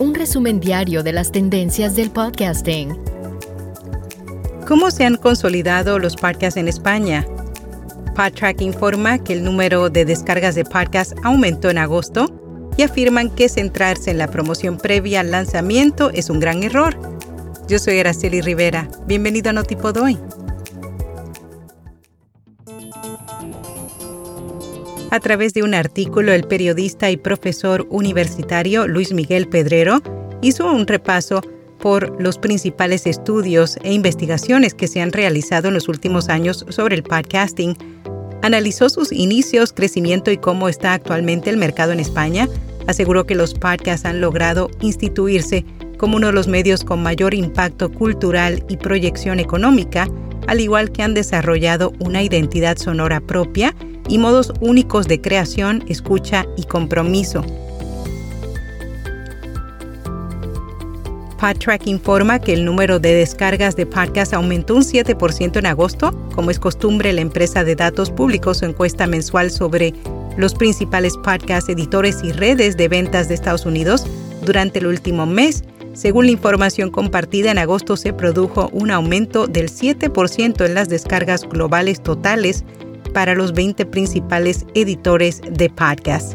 un 0.00 0.14
resumen 0.14 0.60
diario 0.60 1.02
de 1.02 1.12
las 1.12 1.30
tendencias 1.30 1.94
del 1.94 2.10
podcasting. 2.10 2.96
¿Cómo 4.66 4.90
se 4.90 5.04
han 5.04 5.16
consolidado 5.16 5.98
los 5.98 6.16
podcasts 6.16 6.56
en 6.56 6.68
España? 6.68 7.26
PodTrack 8.16 8.62
informa 8.62 9.18
que 9.18 9.34
el 9.34 9.44
número 9.44 9.90
de 9.90 10.06
descargas 10.06 10.54
de 10.54 10.64
podcasts 10.64 11.14
aumentó 11.22 11.68
en 11.68 11.76
agosto 11.76 12.32
y 12.78 12.82
afirman 12.82 13.28
que 13.28 13.50
centrarse 13.50 14.10
en 14.10 14.16
la 14.16 14.28
promoción 14.28 14.78
previa 14.78 15.20
al 15.20 15.32
lanzamiento 15.32 16.10
es 16.10 16.30
un 16.30 16.40
gran 16.40 16.62
error. 16.62 16.96
Yo 17.68 17.78
soy 17.78 18.00
Araceli 18.00 18.40
Rivera. 18.40 18.88
Bienvenido 19.06 19.50
a 19.50 19.52
Notipod 19.52 19.98
hoy. 19.98 20.18
A 25.12 25.18
través 25.18 25.54
de 25.54 25.64
un 25.64 25.74
artículo, 25.74 26.32
el 26.32 26.44
periodista 26.44 27.10
y 27.10 27.16
profesor 27.16 27.84
universitario 27.90 28.86
Luis 28.86 29.12
Miguel 29.12 29.48
Pedrero 29.48 30.00
hizo 30.40 30.72
un 30.72 30.86
repaso 30.86 31.42
por 31.80 32.22
los 32.22 32.38
principales 32.38 33.08
estudios 33.08 33.76
e 33.82 33.92
investigaciones 33.92 34.72
que 34.72 34.86
se 34.86 35.00
han 35.00 35.10
realizado 35.10 35.66
en 35.66 35.74
los 35.74 35.88
últimos 35.88 36.28
años 36.28 36.64
sobre 36.68 36.94
el 36.94 37.02
podcasting. 37.02 37.76
Analizó 38.42 38.88
sus 38.88 39.10
inicios, 39.10 39.72
crecimiento 39.72 40.30
y 40.30 40.36
cómo 40.36 40.68
está 40.68 40.94
actualmente 40.94 41.50
el 41.50 41.56
mercado 41.56 41.90
en 41.90 41.98
España. 41.98 42.48
Aseguró 42.86 43.26
que 43.26 43.34
los 43.34 43.54
podcasts 43.54 44.06
han 44.06 44.20
logrado 44.20 44.70
instituirse 44.80 45.64
como 45.98 46.18
uno 46.18 46.28
de 46.28 46.34
los 46.34 46.46
medios 46.46 46.84
con 46.84 47.02
mayor 47.02 47.34
impacto 47.34 47.90
cultural 47.90 48.64
y 48.68 48.76
proyección 48.76 49.40
económica, 49.40 50.06
al 50.46 50.60
igual 50.60 50.92
que 50.92 51.02
han 51.02 51.14
desarrollado 51.14 51.92
una 51.98 52.22
identidad 52.22 52.78
sonora 52.78 53.20
propia 53.20 53.74
y 54.10 54.18
modos 54.18 54.52
únicos 54.60 55.06
de 55.06 55.20
creación, 55.20 55.84
escucha 55.88 56.44
y 56.56 56.64
compromiso. 56.64 57.44
PodTrack 61.38 61.86
informa 61.86 62.38
que 62.38 62.52
el 62.52 62.66
número 62.66 62.98
de 62.98 63.14
descargas 63.14 63.76
de 63.76 63.86
podcasts 63.86 64.34
aumentó 64.34 64.74
un 64.74 64.82
7% 64.82 65.56
en 65.56 65.66
agosto. 65.66 66.12
Como 66.34 66.50
es 66.50 66.58
costumbre, 66.58 67.14
la 67.14 67.22
empresa 67.22 67.64
de 67.64 67.76
datos 67.76 68.10
públicos 68.10 68.58
su 68.58 68.66
encuesta 68.66 69.06
mensual 69.06 69.50
sobre 69.50 69.94
los 70.36 70.54
principales 70.54 71.16
podcasts, 71.16 71.70
editores 71.70 72.18
y 72.22 72.32
redes 72.32 72.76
de 72.76 72.88
ventas 72.88 73.28
de 73.28 73.34
Estados 73.34 73.64
Unidos 73.64 74.04
durante 74.44 74.80
el 74.80 74.86
último 74.88 75.24
mes. 75.24 75.64
Según 75.94 76.26
la 76.26 76.32
información 76.32 76.90
compartida, 76.90 77.52
en 77.52 77.58
agosto 77.58 77.96
se 77.96 78.12
produjo 78.12 78.68
un 78.72 78.90
aumento 78.90 79.46
del 79.46 79.70
7% 79.70 80.66
en 80.66 80.74
las 80.74 80.88
descargas 80.88 81.48
globales 81.48 82.02
totales 82.02 82.64
para 83.10 83.34
los 83.34 83.52
20 83.52 83.86
principales 83.86 84.64
editores 84.74 85.40
de 85.50 85.68
podcast. 85.70 86.34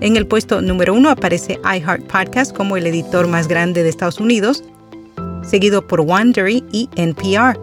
En 0.00 0.16
el 0.16 0.26
puesto 0.26 0.60
número 0.60 0.94
uno 0.94 1.10
aparece 1.10 1.60
iHeart 1.64 2.04
Podcast 2.10 2.56
como 2.56 2.76
el 2.76 2.86
editor 2.86 3.28
más 3.28 3.46
grande 3.46 3.82
de 3.82 3.88
Estados 3.88 4.18
Unidos, 4.18 4.64
seguido 5.42 5.86
por 5.86 6.00
Wondery 6.00 6.64
y 6.72 6.88
NPR. 6.96 7.58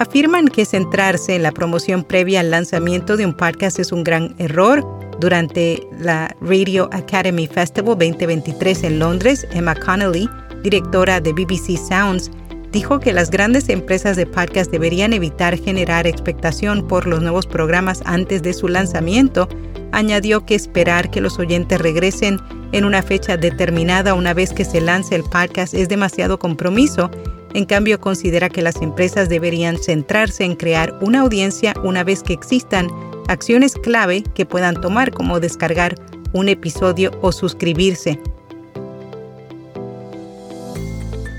Afirman 0.00 0.48
que 0.48 0.64
centrarse 0.64 1.34
en 1.36 1.42
la 1.42 1.52
promoción 1.52 2.04
previa 2.04 2.40
al 2.40 2.50
lanzamiento 2.50 3.18
de 3.18 3.26
un 3.26 3.34
podcast 3.34 3.78
es 3.78 3.92
un 3.92 4.02
gran 4.02 4.34
error. 4.38 4.82
Durante 5.20 5.86
la 5.98 6.34
Radio 6.40 6.88
Academy 6.90 7.46
Festival 7.46 7.98
2023 7.98 8.84
en 8.84 8.98
Londres, 8.98 9.46
Emma 9.52 9.74
Connolly, 9.74 10.26
directora 10.62 11.20
de 11.20 11.34
BBC 11.34 11.76
Sounds, 11.76 12.30
dijo 12.72 13.00
que 13.00 13.12
las 13.12 13.30
grandes 13.30 13.68
empresas 13.68 14.16
de 14.16 14.26
podcast 14.26 14.70
deberían 14.70 15.12
evitar 15.12 15.58
generar 15.58 16.06
expectación 16.06 16.86
por 16.86 17.06
los 17.06 17.22
nuevos 17.22 17.46
programas 17.46 18.02
antes 18.04 18.42
de 18.42 18.52
su 18.52 18.68
lanzamiento. 18.68 19.48
Añadió 19.92 20.46
que 20.46 20.54
esperar 20.54 21.10
que 21.10 21.20
los 21.20 21.38
oyentes 21.38 21.80
regresen 21.80 22.38
en 22.72 22.84
una 22.84 23.02
fecha 23.02 23.36
determinada 23.36 24.14
una 24.14 24.34
vez 24.34 24.52
que 24.52 24.64
se 24.64 24.80
lance 24.80 25.16
el 25.16 25.24
podcast 25.24 25.74
es 25.74 25.88
demasiado 25.88 26.38
compromiso. 26.38 27.10
En 27.52 27.64
cambio, 27.64 28.00
considera 28.00 28.48
que 28.48 28.62
las 28.62 28.76
empresas 28.80 29.28
deberían 29.28 29.76
centrarse 29.76 30.44
en 30.44 30.54
crear 30.54 30.96
una 31.00 31.20
audiencia 31.20 31.74
una 31.82 32.04
vez 32.04 32.22
que 32.22 32.32
existan 32.32 32.88
acciones 33.26 33.74
clave 33.74 34.22
que 34.34 34.46
puedan 34.46 34.80
tomar 34.80 35.10
como 35.10 35.40
descargar 35.40 35.96
un 36.32 36.48
episodio 36.48 37.10
o 37.22 37.32
suscribirse. 37.32 38.20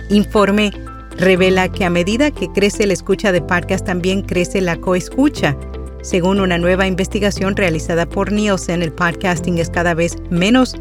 Informe 0.09 0.71
revela 1.17 1.69
que 1.69 1.85
a 1.85 1.89
medida 1.89 2.31
que 2.31 2.51
crece 2.51 2.87
la 2.87 2.93
escucha 2.93 3.31
de 3.31 3.41
podcast 3.41 3.85
también 3.85 4.21
crece 4.21 4.61
la 4.61 4.77
coescucha. 4.77 5.57
Según 6.01 6.39
una 6.39 6.57
nueva 6.57 6.87
investigación 6.87 7.55
realizada 7.55 8.07
por 8.07 8.31
Nielsen, 8.31 8.81
el 8.81 8.91
podcasting 8.91 9.59
es 9.59 9.69
cada 9.69 9.93
vez 9.93 10.17
menos 10.29 10.75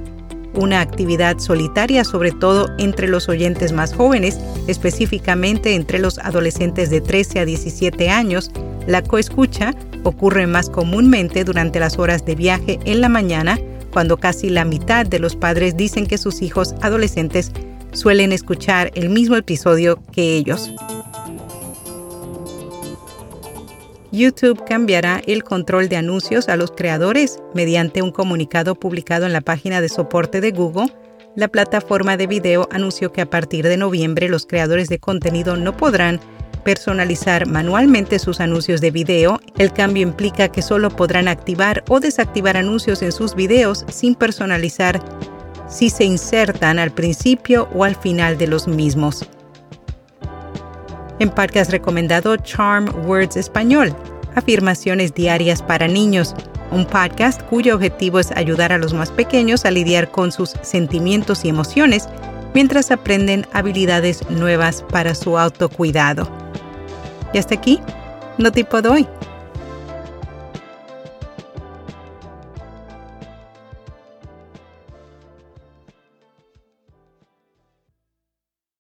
una 0.54 0.80
actividad 0.80 1.38
solitaria, 1.38 2.04
sobre 2.04 2.32
todo 2.32 2.68
entre 2.78 3.08
los 3.08 3.28
oyentes 3.28 3.72
más 3.72 3.94
jóvenes, 3.94 4.38
específicamente 4.66 5.74
entre 5.74 5.98
los 5.98 6.18
adolescentes 6.18 6.90
de 6.90 7.00
13 7.00 7.40
a 7.40 7.44
17 7.44 8.10
años. 8.10 8.50
La 8.86 9.02
coescucha 9.02 9.74
ocurre 10.04 10.46
más 10.46 10.70
comúnmente 10.70 11.44
durante 11.44 11.80
las 11.80 11.98
horas 11.98 12.24
de 12.24 12.34
viaje 12.34 12.80
en 12.84 13.00
la 13.00 13.08
mañana, 13.08 13.58
cuando 13.92 14.16
casi 14.16 14.48
la 14.48 14.64
mitad 14.64 15.06
de 15.06 15.18
los 15.18 15.36
padres 15.36 15.76
dicen 15.76 16.06
que 16.06 16.18
sus 16.18 16.42
hijos 16.42 16.74
adolescentes 16.80 17.52
suelen 17.92 18.32
escuchar 18.32 18.90
el 18.94 19.10
mismo 19.10 19.36
episodio 19.36 19.98
que 20.12 20.36
ellos. 20.36 20.70
YouTube 24.12 24.64
cambiará 24.64 25.22
el 25.26 25.44
control 25.44 25.88
de 25.88 25.96
anuncios 25.96 26.48
a 26.48 26.56
los 26.56 26.72
creadores 26.72 27.38
mediante 27.54 28.02
un 28.02 28.10
comunicado 28.10 28.74
publicado 28.74 29.26
en 29.26 29.32
la 29.32 29.40
página 29.40 29.80
de 29.80 29.88
soporte 29.88 30.40
de 30.40 30.50
Google. 30.50 30.92
La 31.36 31.46
plataforma 31.46 32.16
de 32.16 32.26
video 32.26 32.68
anunció 32.72 33.12
que 33.12 33.20
a 33.20 33.30
partir 33.30 33.68
de 33.68 33.76
noviembre 33.76 34.28
los 34.28 34.46
creadores 34.46 34.88
de 34.88 34.98
contenido 34.98 35.56
no 35.56 35.76
podrán 35.76 36.20
personalizar 36.64 37.46
manualmente 37.46 38.18
sus 38.18 38.40
anuncios 38.40 38.80
de 38.80 38.90
video. 38.90 39.40
El 39.56 39.72
cambio 39.72 40.02
implica 40.02 40.48
que 40.48 40.60
solo 40.60 40.90
podrán 40.90 41.28
activar 41.28 41.84
o 41.88 42.00
desactivar 42.00 42.56
anuncios 42.56 43.02
en 43.02 43.12
sus 43.12 43.36
videos 43.36 43.84
sin 43.88 44.16
personalizar 44.16 45.00
si 45.70 45.88
se 45.88 46.04
insertan 46.04 46.78
al 46.78 46.90
principio 46.90 47.68
o 47.72 47.84
al 47.84 47.94
final 47.94 48.36
de 48.36 48.48
los 48.48 48.68
mismos. 48.68 49.24
En 51.20 51.30
podcast 51.30 51.70
recomendado 51.70 52.36
Charm 52.36 52.88
Words 53.06 53.36
Español, 53.36 53.94
afirmaciones 54.34 55.14
diarias 55.14 55.62
para 55.62 55.86
niños, 55.86 56.34
un 56.72 56.86
podcast 56.86 57.42
cuyo 57.42 57.76
objetivo 57.76 58.18
es 58.18 58.32
ayudar 58.32 58.72
a 58.72 58.78
los 58.78 58.94
más 58.94 59.10
pequeños 59.10 59.64
a 59.64 59.70
lidiar 59.70 60.10
con 60.10 60.32
sus 60.32 60.54
sentimientos 60.62 61.44
y 61.44 61.48
emociones 61.48 62.08
mientras 62.54 62.90
aprenden 62.90 63.46
habilidades 63.52 64.28
nuevas 64.30 64.82
para 64.90 65.14
su 65.14 65.38
autocuidado. 65.38 66.28
Y 67.32 67.38
hasta 67.38 67.54
aquí, 67.54 67.80
no 68.38 68.50
tipo 68.50 68.82
de 68.82 68.88
hoy. 68.88 69.08